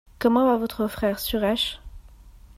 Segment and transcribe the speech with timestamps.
[0.17, 1.79] Comment va votre frère Suresh?